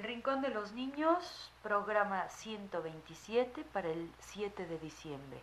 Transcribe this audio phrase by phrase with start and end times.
[0.00, 5.42] El Rincón de los Niños, programa 127 para el 7 de diciembre.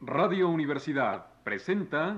[0.00, 2.16] Radio Universidad presenta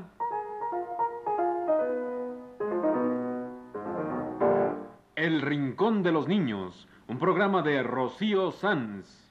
[5.15, 9.30] El Rincón de los Niños, un programa de Rocío Sanz.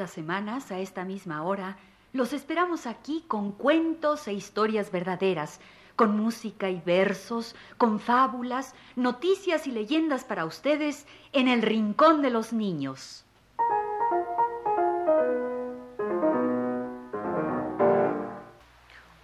[0.00, 1.76] Las semanas, a esta misma hora,
[2.12, 5.60] los esperamos aquí con cuentos e historias verdaderas,
[5.94, 12.30] con música y versos, con fábulas, noticias y leyendas para ustedes en el Rincón de
[12.30, 13.26] los Niños.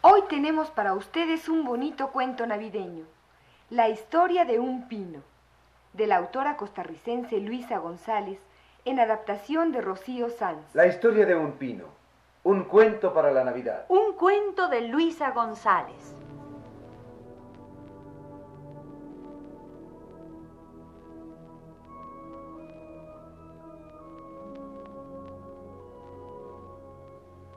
[0.03, 3.06] Hoy tenemos para ustedes un bonito cuento navideño,
[3.70, 5.23] La historia de un pino,
[5.95, 8.39] de la autora costarricense Luisa González,
[8.87, 10.73] en adaptación de Rocío Sanz.
[10.73, 11.87] La historia de un pino.
[12.45, 13.84] Un cuento para la Navidad.
[13.89, 16.15] Un cuento de Luisa González.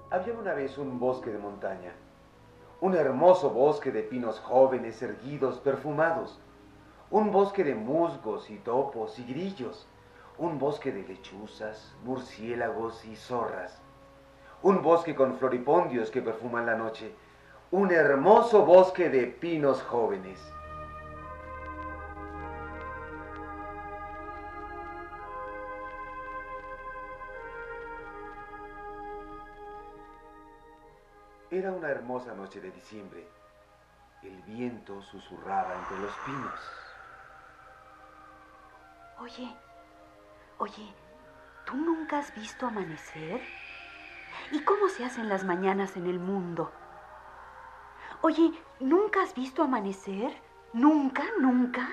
[0.09, 1.93] Había una vez un bosque de montaña.
[2.81, 6.39] Un hermoso bosque de pinos jóvenes, erguidos, perfumados.
[7.11, 9.87] Un bosque de musgos y topos y grillos.
[10.39, 13.81] Un bosque de lechuzas, murciélagos y zorras.
[14.63, 17.13] Un bosque con floripondios que perfuman la noche.
[17.71, 20.39] Un hermoso bosque de pinos jóvenes.
[31.51, 33.27] Era una hermosa noche de diciembre.
[34.23, 36.59] El viento susurraba entre los pinos.
[39.19, 39.53] Oye,
[40.59, 40.93] oye,
[41.65, 43.41] ¿tú nunca has visto amanecer?
[44.51, 46.71] ¿Y cómo se hacen las mañanas en el mundo?
[48.21, 50.33] Oye, ¿nunca has visto amanecer?
[50.73, 51.23] ¿Nunca?
[51.39, 51.89] ¿Nunca?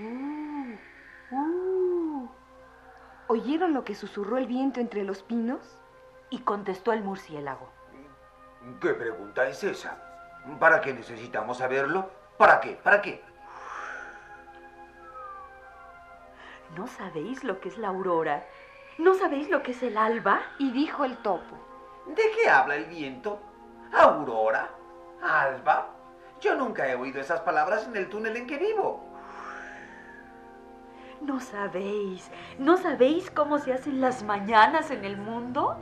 [0.00, 2.28] Uh, uh.
[3.28, 5.78] ¿Oyeron lo que susurró el viento entre los pinos?
[6.28, 7.68] Y contestó el murciélago.
[8.80, 9.96] ¿Qué pregunta es esa?
[10.58, 12.10] ¿Para qué necesitamos saberlo?
[12.36, 12.72] ¿Para qué?
[12.82, 13.22] ¿Para qué?
[16.76, 18.46] ¿No sabéis lo que es la aurora?
[18.98, 20.40] ¿No sabéis lo que es el alba?
[20.58, 21.56] Y dijo el topo.
[22.06, 23.40] ¿De qué habla el viento?
[23.92, 24.70] ¿Aurora?
[25.22, 25.88] ¿Alba?
[26.40, 29.04] Yo nunca he oído esas palabras en el túnel en que vivo.
[31.20, 32.30] ¿No sabéis?
[32.58, 35.76] ¿No sabéis cómo se hacen las mañanas en el mundo?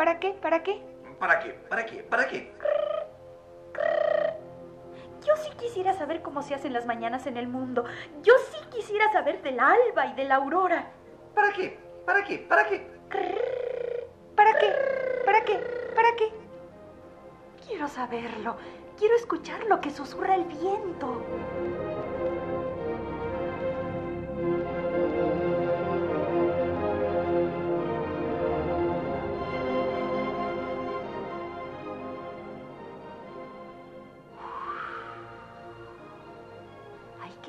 [0.00, 0.32] ¿Para qué?
[0.32, 0.82] ¿Para qué?
[1.18, 1.50] ¿Para qué?
[1.68, 2.02] ¿Para qué?
[2.02, 2.54] ¿Para qué?
[5.26, 7.84] Yo sí quisiera saber cómo se hacen las mañanas en el mundo.
[8.22, 10.90] Yo sí quisiera saber del alba y de la aurora.
[11.34, 11.78] ¿Para qué?
[12.06, 12.38] ¿Para qué?
[12.38, 12.78] ¿Para qué?
[14.34, 14.72] ¿Para qué?
[15.26, 15.56] ¿Para qué?
[15.94, 16.32] ¿Para qué?
[17.66, 18.56] Quiero saberlo.
[18.96, 21.22] Quiero escuchar lo que susurra el viento.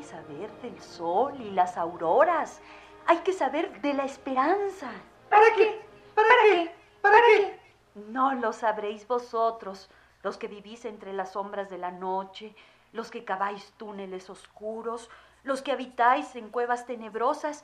[0.01, 2.59] Que saber del sol y las auroras.
[3.05, 4.89] Hay que saber de la esperanza.
[5.29, 5.79] ¿Para qué?
[6.15, 6.75] ¿Para qué?
[7.01, 7.59] ¿Para qué?
[8.07, 9.89] No lo sabréis vosotros,
[10.23, 12.55] los que vivís entre las sombras de la noche,
[12.93, 15.09] los que caváis túneles oscuros,
[15.43, 17.63] los que habitáis en cuevas tenebrosas,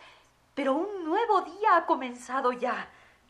[0.53, 2.87] pero un nuevo día ha comenzado ya.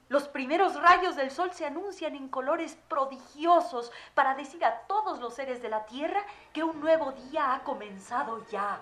[0.09, 5.33] Los primeros rayos del sol se anuncian en colores prodigiosos para decir a todos los
[5.33, 8.79] seres de la tierra que un nuevo día ha comenzado ya.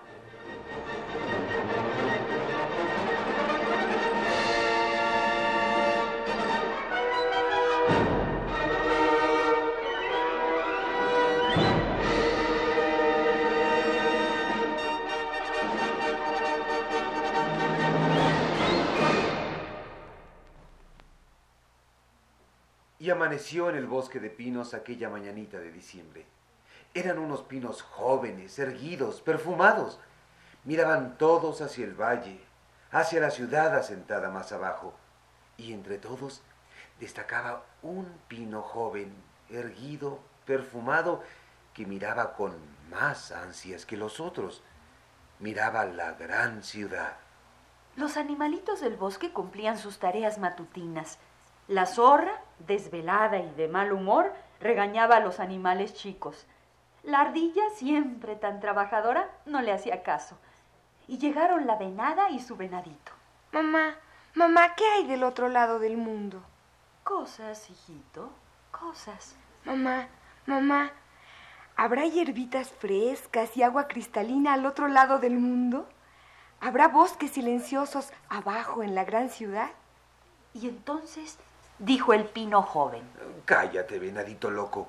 [23.06, 26.26] Y amaneció en el bosque de pinos aquella mañanita de diciembre.
[26.92, 30.00] Eran unos pinos jóvenes, erguidos, perfumados.
[30.64, 32.40] Miraban todos hacia el valle,
[32.90, 34.92] hacia la ciudad asentada más abajo.
[35.56, 36.42] Y entre todos
[36.98, 39.14] destacaba un pino joven,
[39.50, 41.22] erguido, perfumado,
[41.74, 42.56] que miraba con
[42.90, 44.64] más ansias que los otros.
[45.38, 47.18] Miraba la gran ciudad.
[47.94, 51.20] Los animalitos del bosque cumplían sus tareas matutinas.
[51.68, 56.46] La zorra, desvelada y de mal humor, regañaba a los animales chicos.
[57.02, 60.38] La ardilla, siempre tan trabajadora, no le hacía caso.
[61.08, 63.12] Y llegaron la venada y su venadito.
[63.52, 63.96] Mamá,
[64.34, 66.42] mamá, ¿qué hay del otro lado del mundo?
[67.02, 68.30] Cosas, hijito,
[68.70, 69.36] cosas.
[69.64, 70.08] Mamá,
[70.46, 70.92] mamá,
[71.76, 75.88] ¿habrá hierbitas frescas y agua cristalina al otro lado del mundo?
[76.60, 79.70] ¿Habrá bosques silenciosos abajo en la gran ciudad?
[80.54, 81.38] Y entonces
[81.78, 83.02] dijo el pino joven.
[83.44, 84.88] Cállate, venadito loco.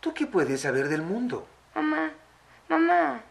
[0.00, 1.46] ¿Tú qué puedes saber del mundo?
[1.74, 2.10] Mamá,
[2.68, 3.22] mamá.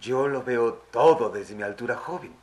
[0.00, 2.34] Yo lo veo todo desde mi altura joven.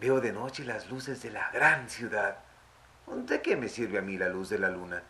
[0.00, 2.38] Veo de noche las luces de la gran ciudad.
[3.06, 5.02] ¿De qué me sirve a mí la luz de la luna?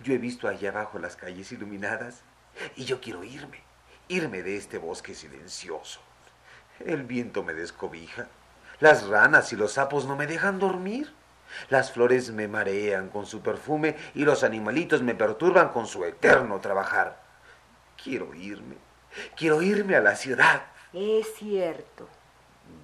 [0.00, 2.22] Yo he visto allá abajo las calles iluminadas
[2.74, 3.62] y yo quiero irme,
[4.08, 6.00] irme de este bosque silencioso.
[6.80, 8.26] El viento me descobija,
[8.80, 11.14] las ranas y los sapos no me dejan dormir.
[11.68, 16.60] Las flores me marean con su perfume y los animalitos me perturban con su eterno
[16.60, 17.22] trabajar.
[18.02, 18.76] Quiero irme,
[19.36, 20.62] quiero irme a la ciudad.
[20.92, 22.08] Es cierto,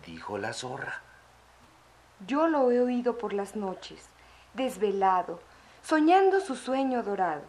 [0.04, 1.02] dijo la zorra.
[2.26, 4.04] Yo lo he oído por las noches,
[4.54, 5.40] desvelado,
[5.82, 7.42] soñando su sueño dorado.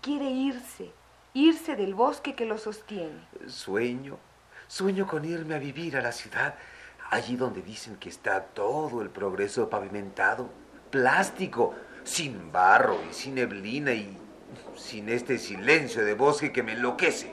[0.00, 0.90] Quiere irse,
[1.34, 3.20] irse del bosque que lo sostiene.
[3.46, 4.18] Sueño,
[4.66, 6.54] sueño con irme a vivir a la ciudad
[7.10, 10.48] allí donde dicen que está todo el progreso pavimentado,
[10.90, 11.74] plástico,
[12.04, 14.16] sin barro y sin neblina y
[14.76, 17.32] sin este silencio de bosque que me enloquece.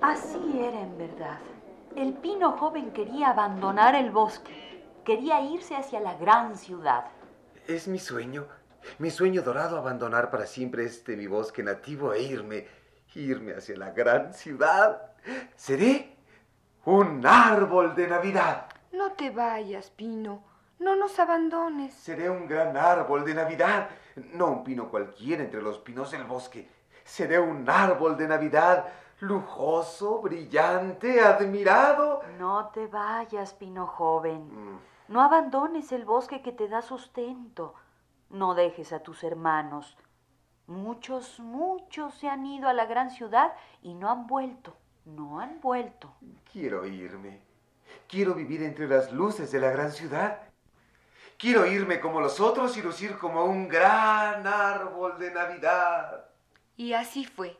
[0.00, 1.38] Así era en verdad.
[1.96, 7.06] El pino joven quería abandonar el bosque, quería irse hacia la gran ciudad.
[7.66, 8.46] Es mi sueño,
[8.98, 12.66] mi sueño dorado abandonar para siempre este mi bosque nativo e irme,
[13.14, 15.12] irme hacia la gran ciudad.
[15.54, 16.11] Seré
[16.84, 18.66] un árbol de Navidad.
[18.92, 20.42] No te vayas, Pino.
[20.78, 21.94] No nos abandones.
[21.94, 23.88] Seré un gran árbol de Navidad.
[24.16, 26.68] No un pino cualquiera entre los pinos del bosque.
[27.04, 28.86] Seré un árbol de Navidad
[29.20, 32.22] lujoso, brillante, admirado.
[32.38, 34.48] No te vayas, pino joven.
[34.48, 34.80] Mm.
[35.08, 37.74] No abandones el bosque que te da sustento.
[38.30, 39.96] No dejes a tus hermanos.
[40.66, 43.52] Muchos, muchos se han ido a la gran ciudad
[43.82, 44.74] y no han vuelto.
[45.04, 46.14] No han vuelto.
[46.52, 47.40] Quiero irme.
[48.08, 50.42] Quiero vivir entre las luces de la gran ciudad.
[51.36, 56.26] Quiero irme como los otros y lucir como un gran árbol de Navidad.
[56.76, 57.58] Y así fue.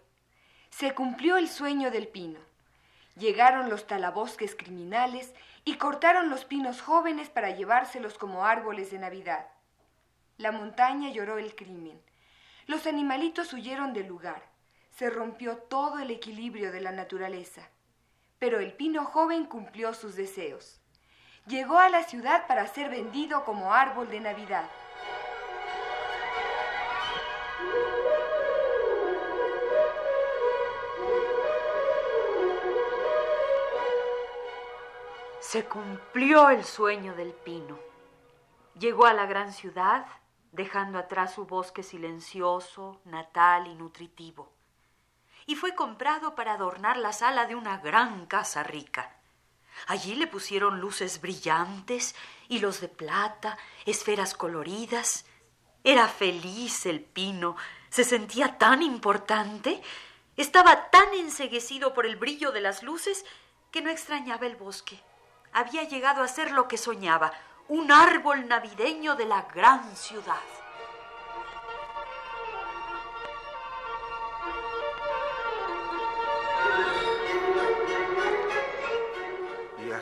[0.71, 2.39] Se cumplió el sueño del pino.
[3.17, 5.35] Llegaron los talabosques criminales
[5.65, 9.49] y cortaron los pinos jóvenes para llevárselos como árboles de Navidad.
[10.39, 12.01] La montaña lloró el crimen.
[12.67, 14.52] Los animalitos huyeron del lugar
[14.93, 17.69] se rompió todo el equilibrio de la naturaleza.
[18.39, 20.81] Pero el pino joven cumplió sus deseos.
[21.47, 24.69] Llegó a la ciudad para ser vendido como árbol de Navidad.
[35.41, 37.79] Se cumplió el sueño del pino.
[38.79, 40.07] Llegó a la gran ciudad,
[40.51, 44.51] dejando atrás su bosque silencioso, natal y nutritivo
[45.47, 49.17] y fue comprado para adornar la sala de una gran casa rica.
[49.87, 52.15] Allí le pusieron luces brillantes,
[52.49, 55.25] hilos de plata, esferas coloridas.
[55.85, 57.57] Era feliz el pino,
[57.91, 59.83] se sentía tan importante,
[60.37, 63.25] estaba tan enseguecido por el brillo de las luces
[63.71, 65.01] que no extrañaba el bosque.
[65.53, 67.33] Había llegado a ser lo que soñaba,
[67.69, 70.62] un árbol navideño de la gran ciudad.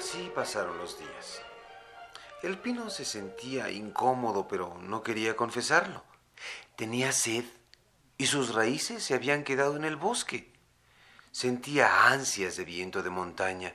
[0.01, 1.43] Así pasaron los días.
[2.43, 6.03] El pino se sentía incómodo, pero no quería confesarlo.
[6.75, 7.45] Tenía sed
[8.17, 10.51] y sus raíces se habían quedado en el bosque.
[11.33, 13.75] Sentía ansias de viento de montaña.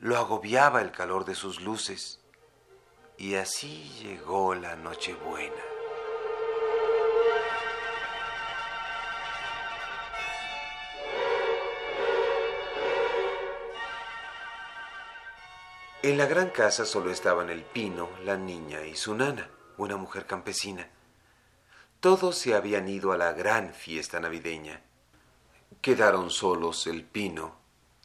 [0.00, 2.18] Lo agobiaba el calor de sus luces.
[3.16, 5.73] Y así llegó la Nochebuena.
[16.04, 20.26] En la gran casa solo estaban el pino, la niña y su nana, una mujer
[20.26, 20.86] campesina.
[21.98, 24.82] Todos se habían ido a la gran fiesta navideña.
[25.80, 27.56] Quedaron solos el pino,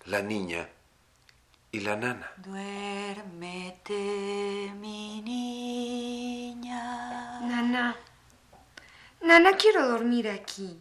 [0.05, 0.69] la niña
[1.73, 2.31] y la nana.
[2.37, 3.93] Duérmete,
[4.79, 6.71] mi niña.
[9.19, 10.79] Nana, quiero dormir aquí,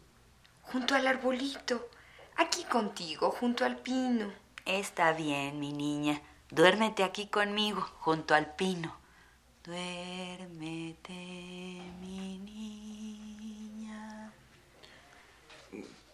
[0.63, 1.89] junto al arbolito,
[2.37, 4.33] aquí contigo, junto al pino.
[4.65, 6.23] Está bien, mi niña.
[6.51, 8.97] Duérmete aquí conmigo, junto al pino.
[9.65, 11.13] Duérmete,
[12.01, 14.33] mi niña.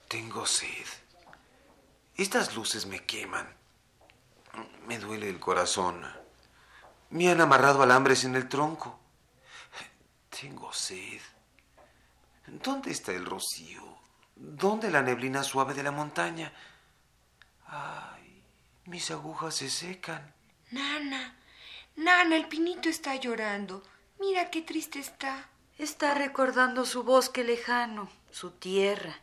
[0.09, 0.87] Tengo sed.
[2.17, 3.47] Estas luces me queman.
[4.87, 6.05] Me duele el corazón.
[7.11, 8.99] Me han amarrado alambres en el tronco.
[10.31, 11.21] Tengo sed.
[12.47, 13.83] ¿Dónde está el rocío?
[14.35, 16.53] ¿Dónde la neblina suave de la montaña?
[17.67, 18.13] Ay,
[18.87, 20.33] mis agujas se secan.
[20.71, 21.37] Nana,
[21.97, 23.83] Nana, el pinito está llorando.
[24.19, 25.49] Mira qué triste está.
[25.79, 29.17] Está recordando su bosque lejano, su tierra.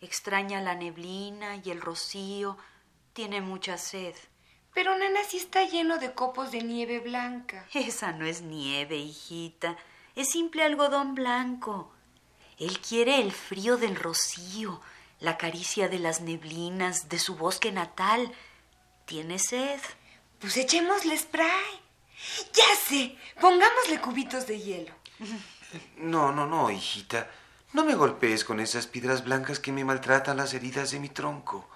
[0.00, 2.56] Extraña la neblina y el rocío.
[3.12, 4.14] Tiene mucha sed.
[4.74, 7.66] Pero Nana sí está lleno de copos de nieve blanca.
[7.74, 9.76] Esa no es nieve, hijita.
[10.14, 11.92] Es simple algodón blanco.
[12.58, 14.80] Él quiere el frío del rocío,
[15.18, 18.32] la caricia de las neblinas, de su bosque natal.
[19.10, 19.80] ¿Tiene sed?
[20.38, 21.80] Pues echémosle spray.
[22.54, 24.94] Ya sé, pongámosle cubitos de hielo.
[25.96, 27.28] No, no, no, hijita.
[27.72, 31.68] No me golpees con esas piedras blancas que me maltratan las heridas de mi tronco.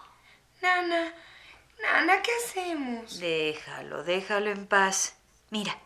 [0.63, 1.13] Nana,
[1.83, 3.19] Nana, ¿qué hacemos?
[3.19, 5.17] Déjalo, déjalo en paz.
[5.51, 5.77] Mira,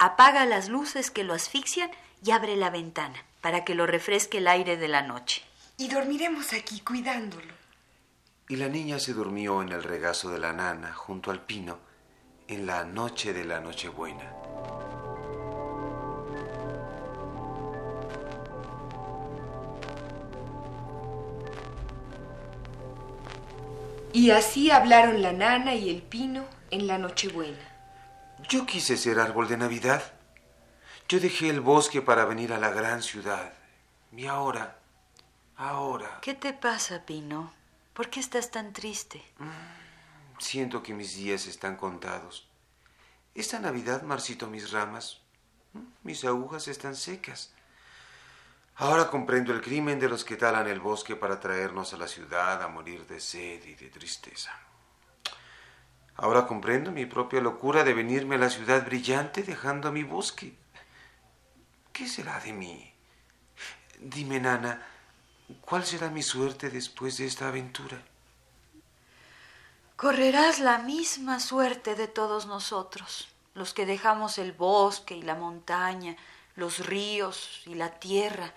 [0.00, 1.92] apaga las luces que lo asfixian
[2.24, 5.44] y abre la ventana para que lo refresque el aire de la noche.
[5.76, 7.57] Y dormiremos aquí cuidándolo.
[8.50, 11.78] Y la niña se durmió en el regazo de la nana junto al pino
[12.46, 14.32] en la noche de la Nochebuena.
[24.14, 27.58] Y así hablaron la nana y el pino en la Nochebuena.
[28.48, 30.02] Yo quise ser árbol de Navidad.
[31.06, 33.52] Yo dejé el bosque para venir a la gran ciudad.
[34.10, 34.78] Y ahora,
[35.56, 36.18] ahora...
[36.22, 37.57] ¿Qué te pasa, Pino?
[37.98, 39.20] ¿Por qué estás tan triste?
[40.38, 42.48] Siento que mis días están contados.
[43.34, 45.20] Esta Navidad marchito mis ramas.
[46.04, 47.52] Mis agujas están secas.
[48.76, 52.62] Ahora comprendo el crimen de los que talan el bosque para traernos a la ciudad
[52.62, 54.56] a morir de sed y de tristeza.
[56.14, 60.54] Ahora comprendo mi propia locura de venirme a la ciudad brillante dejando a mi bosque.
[61.92, 62.94] ¿Qué será de mí?
[63.98, 64.86] Dime, Nana,
[65.60, 68.02] ¿cuál será mi suerte después de esta aventura?
[69.96, 76.16] Correrás la misma suerte de todos nosotros, los que dejamos el bosque y la montaña,
[76.54, 78.54] los ríos y la tierra.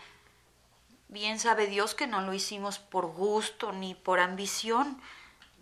[1.07, 5.01] Bien sabe Dios que no lo hicimos por gusto ni por ambición.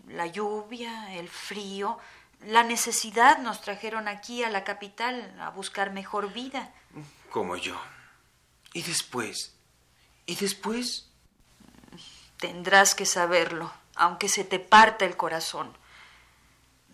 [0.07, 1.97] La lluvia, el frío,
[2.45, 6.73] la necesidad nos trajeron aquí a la capital a buscar mejor vida.
[7.29, 7.79] Como yo.
[8.73, 9.55] ¿Y después?
[10.25, 11.08] ¿Y después?
[12.39, 15.77] Tendrás que saberlo, aunque se te parta el corazón.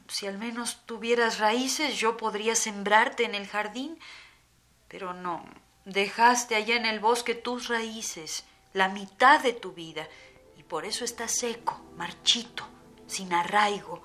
[0.08, 4.00] Si al menos tuvieras raíces, yo podría sembrarte en el jardín,
[4.88, 5.46] pero no.
[5.86, 10.08] Dejaste allá en el bosque tus raíces, la mitad de tu vida,
[10.58, 12.68] y por eso estás seco, marchito,
[13.06, 14.02] sin arraigo.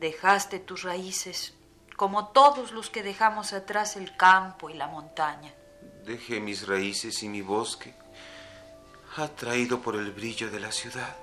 [0.00, 1.54] Dejaste tus raíces,
[1.96, 5.52] como todos los que dejamos atrás el campo y la montaña.
[6.04, 7.94] Dejé mis raíces y mi bosque,
[9.18, 11.16] atraído por el brillo de la ciudad.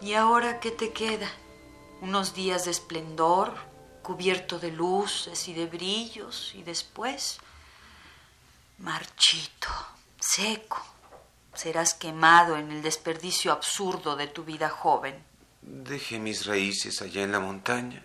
[0.00, 1.30] ¿Y ahora qué te queda?
[2.00, 3.54] Unos días de esplendor,
[4.02, 7.38] cubierto de luces y de brillos, y después
[8.78, 9.68] marchito,
[10.18, 10.82] seco.
[11.54, 15.31] Serás quemado en el desperdicio absurdo de tu vida joven.
[15.62, 18.02] Dejé mis raíces allá en la montaña.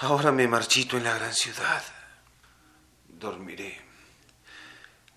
[0.00, 1.82] Ahora me marchito en la gran ciudad.
[3.08, 3.80] Dormiré.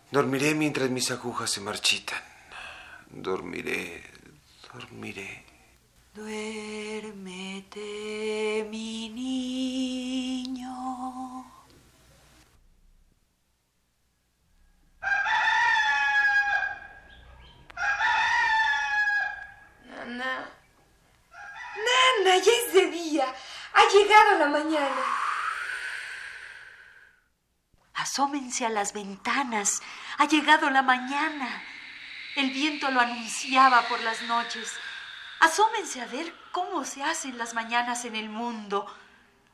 [0.10, 2.24] Dormiré mientras mis agujas se marchitan.
[3.10, 4.04] Dormiré,
[4.72, 5.44] dormiré.
[6.14, 7.82] Duérmete,
[8.70, 10.72] mi niño.
[19.90, 20.55] Nana.
[22.24, 23.26] Ya es de día.
[23.74, 25.02] Ha llegado la mañana.
[27.94, 29.82] Asómense a las ventanas.
[30.18, 31.64] Ha llegado la mañana.
[32.36, 34.72] El viento lo anunciaba por las noches.
[35.40, 38.86] Asómense a ver cómo se hacen las mañanas en el mundo.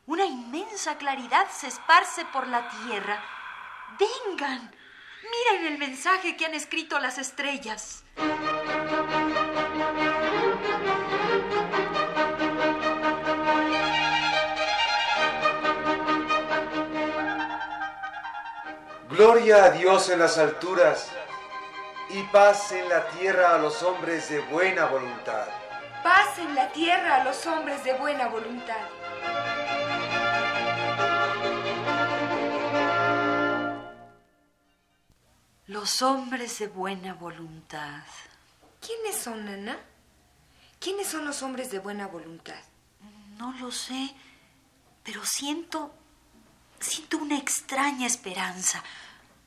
[0.05, 3.23] Una inmensa claridad se esparce por la tierra.
[3.99, 4.71] Vengan,
[5.23, 8.03] miren el mensaje que han escrito las estrellas.
[19.11, 21.11] Gloria a Dios en las alturas
[22.11, 25.47] y paz en la tierra a los hombres de buena voluntad.
[26.01, 28.87] Paz en la tierra a los hombres de buena voluntad.
[35.67, 38.03] Los hombres de buena voluntad.
[38.79, 39.77] ¿Quiénes son, Nana?
[40.79, 42.63] ¿Quiénes son los hombres de buena voluntad?
[43.37, 44.15] No lo sé,
[45.03, 45.93] pero siento,
[46.81, 48.83] siento una extraña esperanza,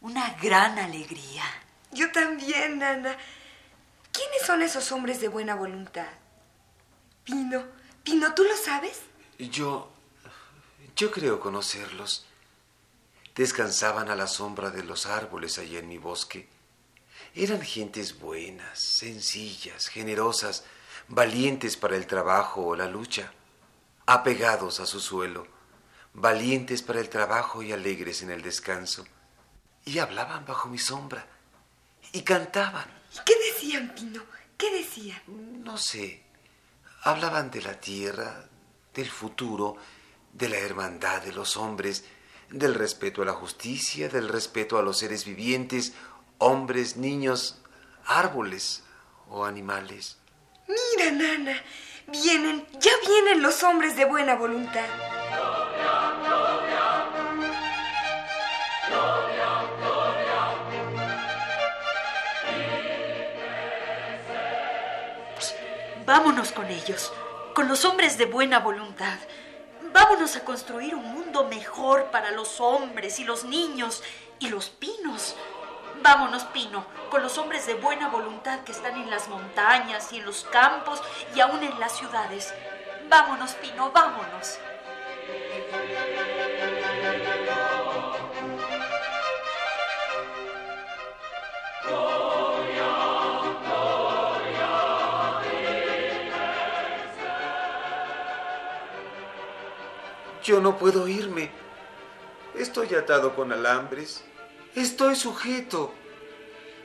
[0.00, 1.45] una gran alegría.
[1.93, 3.17] Yo también, Nana.
[4.12, 6.07] ¿Quiénes son esos hombres de buena voluntad?
[7.25, 7.64] Pino,
[8.03, 9.00] Pino, ¿tú lo sabes?
[9.38, 9.91] Yo,
[10.95, 12.26] yo creo conocerlos.
[13.35, 16.49] Descansaban a la sombra de los árboles allá en mi bosque.
[17.35, 20.64] Eran gentes buenas, sencillas, generosas,
[21.09, 23.33] valientes para el trabajo o la lucha,
[24.07, 25.49] apegados a su suelo,
[26.14, 29.04] valientes para el trabajo y alegres en el descanso.
[29.85, 31.26] Y hablaban bajo mi sombra,
[32.12, 32.87] y cantaban.
[33.12, 34.23] ¿Y qué decían, Pino?
[34.56, 35.21] ¿Qué decían?
[35.62, 36.23] No sé,
[37.02, 38.49] hablaban de la tierra,
[38.94, 39.76] del futuro,
[40.33, 42.04] de la hermandad de los hombres,
[42.50, 45.92] del respeto a la justicia, del respeto a los seres vivientes,
[46.38, 47.61] hombres, niños,
[48.06, 48.85] árboles
[49.28, 50.18] o animales.
[50.68, 51.62] Mira, Nana,
[52.06, 54.88] vienen, ya vienen los hombres de buena voluntad.
[66.06, 67.11] Vámonos con ellos,
[67.54, 69.16] con los hombres de buena voluntad.
[69.90, 74.02] Vámonos a construir un mundo mejor para los hombres y los niños
[74.38, 75.34] y los pinos.
[76.02, 80.26] Vámonos, Pino, con los hombres de buena voluntad que están en las montañas y en
[80.26, 81.02] los campos
[81.34, 82.52] y aún en las ciudades.
[83.08, 84.58] Vámonos, Pino, vámonos.
[100.45, 101.50] Yo no puedo irme.
[102.54, 104.23] Estoy atado con alambres.
[104.75, 105.95] Estoy sujeto.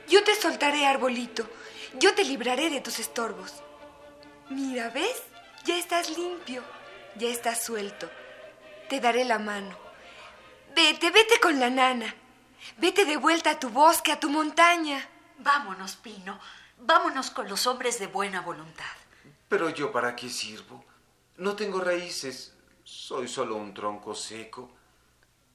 [0.08, 1.46] Yo te soltaré, arbolito.
[1.98, 3.62] Yo te libraré de tus estorbos.
[4.48, 5.22] Mira, ¿ves?
[5.64, 6.62] Ya estás limpio.
[7.16, 8.08] Ya estás suelto.
[8.88, 9.76] Te daré la mano.
[10.74, 12.14] Vete, vete con la nana.
[12.78, 15.06] Vete de vuelta a tu bosque, a tu montaña.
[15.36, 16.40] Vámonos, Pino.
[16.78, 18.96] Vámonos con los hombres de buena voluntad.
[19.50, 20.82] Pero yo para qué sirvo?
[21.36, 22.54] No tengo raíces.
[22.92, 24.68] Soy solo un tronco seco.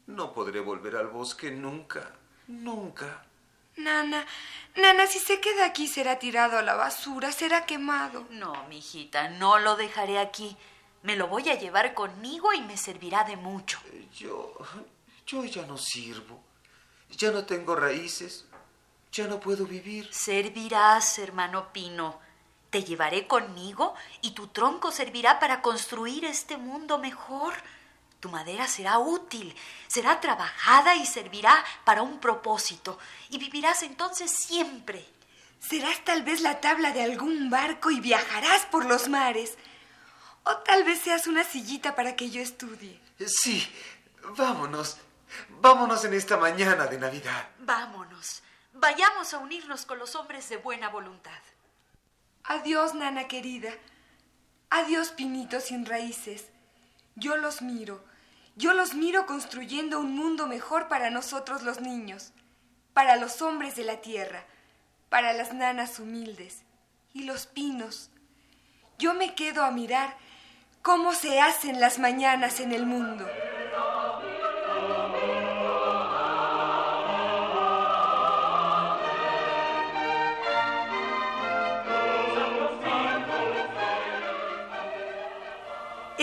[0.08, 2.14] No podré volver al bosque nunca,
[2.48, 3.26] nunca.
[3.76, 4.26] Nana,
[4.78, 8.26] Nana, si se queda aquí será tirado a la basura, será quemado.
[8.30, 10.56] No, mijita, no lo dejaré aquí.
[11.04, 13.82] Me lo voy a llevar conmigo y me servirá de mucho.
[14.18, 14.54] Yo,
[15.28, 16.42] yo ya no sirvo.
[17.10, 18.46] Ya no tengo raíces.
[19.12, 20.08] Ya no puedo vivir.
[20.14, 22.25] Servirás, hermano Pino.
[22.76, 27.54] Te llevaré conmigo y tu tronco servirá para construir este mundo mejor.
[28.20, 29.56] Tu madera será útil,
[29.88, 33.00] será trabajada y servirá para un propósito.
[33.30, 35.08] Y vivirás entonces siempre.
[35.62, 39.58] Serás tal vez la tabla de algún barco y viajarás por los mares.
[40.44, 43.00] O tal vez seas una sillita para que yo estudie.
[43.26, 43.66] Sí,
[44.36, 44.98] vámonos.
[45.62, 47.52] Vámonos en esta mañana de Navidad.
[47.60, 48.44] Vámonos.
[48.74, 51.40] Vayamos a unirnos con los hombres de buena voluntad.
[52.48, 53.70] Adiós, nana querida.
[54.70, 56.46] Adiós, pinito sin raíces.
[57.16, 58.04] Yo los miro.
[58.56, 62.34] Yo los miro construyendo un mundo mejor para nosotros los niños,
[62.94, 64.46] para los hombres de la tierra,
[65.10, 66.62] para las nanas humildes
[67.14, 68.12] y los pinos.
[69.00, 70.16] Yo me quedo a mirar
[70.84, 73.28] cómo se hacen las mañanas en el mundo.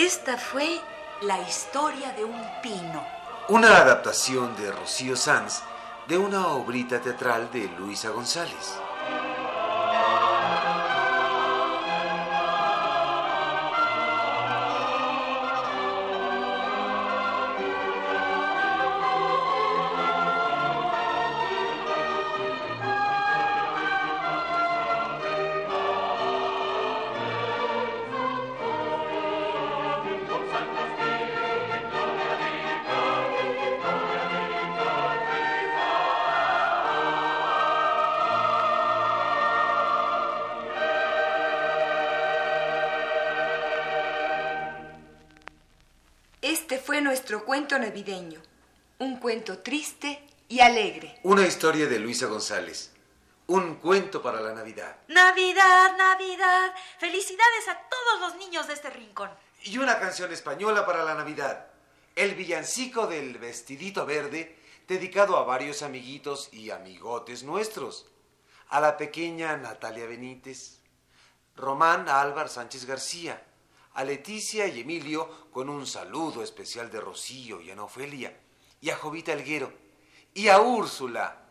[0.05, 0.81] Esta fue
[1.21, 3.01] la historia de un pino.
[3.47, 5.61] Una adaptación de Rocío Sanz
[6.09, 8.77] de una obrita teatral de Luisa González.
[47.73, 48.39] Cuento navideño,
[48.99, 51.19] un cuento triste y alegre.
[51.23, 52.91] Una historia de Luisa González.
[53.47, 54.97] Un cuento para la Navidad.
[55.07, 56.71] Navidad, Navidad.
[56.99, 59.31] Felicidades a todos los niños de este rincón.
[59.63, 61.65] Y una canción española para la Navidad.
[62.15, 64.55] El villancico del vestidito verde,
[64.87, 68.05] dedicado a varios amiguitos y amigotes nuestros.
[68.69, 70.77] A la pequeña Natalia Benítez,
[71.55, 73.41] Román Álvar Sánchez García,
[73.93, 78.37] a Leticia y Emilio con un saludo especial de Rocío y Ana Ofelia,
[78.81, 79.71] y a Jovita Elguero,
[80.33, 81.45] y a Úrsula,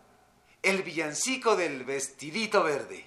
[0.63, 3.07] el villancico del vestidito verde.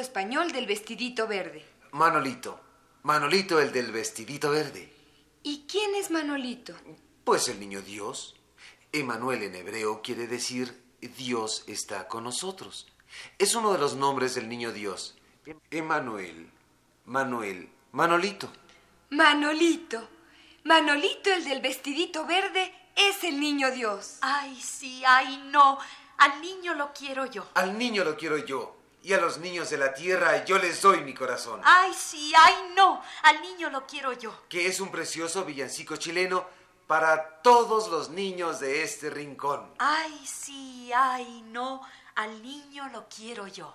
[0.00, 1.64] Español del vestidito verde.
[1.92, 2.60] Manolito,
[3.02, 4.92] Manolito el del vestidito verde.
[5.42, 6.74] ¿Y quién es Manolito?
[7.24, 8.36] Pues el niño Dios.
[8.92, 12.88] Emanuel en hebreo quiere decir Dios está con nosotros.
[13.38, 15.16] Es uno de los nombres del niño Dios.
[15.70, 16.50] Emanuel,
[17.06, 18.50] Manuel, Manolito.
[19.10, 20.08] Manolito.
[20.64, 24.18] Manolito, el del vestidito verde, es el niño Dios.
[24.20, 25.78] Ay, sí, ay, no.
[26.18, 27.48] Al niño lo quiero yo.
[27.54, 28.76] Al niño lo quiero yo.
[29.02, 31.60] Y a los niños de la tierra yo les doy mi corazón.
[31.64, 33.02] Ay, sí, ay, no.
[33.22, 34.32] Al niño lo quiero yo.
[34.48, 36.46] Que es un precioso villancico chileno
[36.86, 39.72] para todos los niños de este rincón.
[39.78, 41.80] Ay, sí, ay, no.
[42.16, 43.74] Al niño lo quiero yo.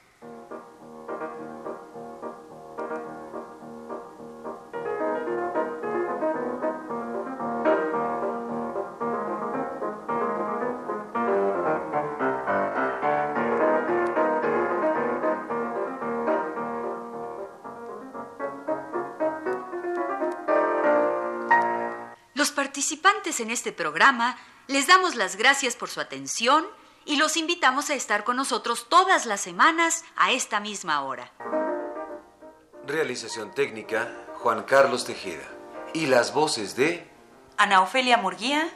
[22.71, 26.65] Participantes en este programa les damos las gracias por su atención
[27.03, 31.33] y los invitamos a estar con nosotros todas las semanas a esta misma hora.
[32.87, 35.43] Realización técnica, Juan Carlos Tejeda.
[35.93, 37.05] Y las voces de...
[37.57, 38.69] Ana Ofelia Murguía.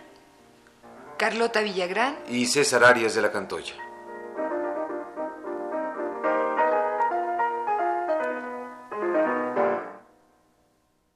[1.17, 2.19] Carlota Villagrán.
[2.27, 3.75] y César Arias de la Cantoya.